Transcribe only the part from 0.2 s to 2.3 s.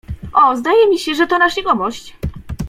"O, zdaje mi się, że oto nasz jegomość!"